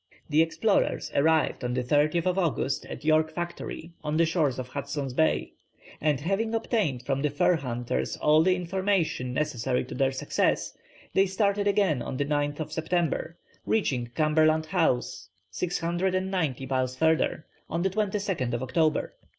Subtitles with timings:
[0.31, 5.13] The explorers arrived on the 30th August at York Factory on the shores of Hudson's
[5.13, 5.53] Bay,
[6.01, 10.75] and having obtained from the fur hunters all the information necessary to their success,
[11.13, 13.37] they started again on the 9th September,
[13.67, 19.13] reaching Cumberland House, 690 miles further, on the 22nd October.